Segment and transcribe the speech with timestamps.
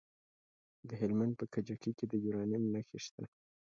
[0.87, 3.23] د هلمند په کجکي کې د یورانیم نښې شته.